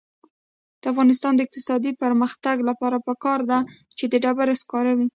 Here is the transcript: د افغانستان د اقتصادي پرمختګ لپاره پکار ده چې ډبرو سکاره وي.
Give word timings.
د 0.81 0.83
افغانستان 0.93 1.33
د 1.35 1.39
اقتصادي 1.45 1.91
پرمختګ 2.03 2.55
لپاره 2.69 2.97
پکار 3.07 3.39
ده 3.49 3.59
چې 3.97 4.03
ډبرو 4.23 4.59
سکاره 4.61 4.93
وي. 4.97 5.07